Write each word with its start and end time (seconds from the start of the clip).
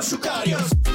Los 0.00 0.89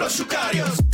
Los 0.00 0.14
Sucarios. 0.14 0.89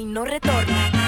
y 0.00 0.04
no 0.06 0.24
retorna. 0.24 0.99